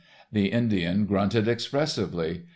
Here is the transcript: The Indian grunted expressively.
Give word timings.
The 0.31 0.47
Indian 0.47 1.05
grunted 1.05 1.47
expressively. 1.47 2.45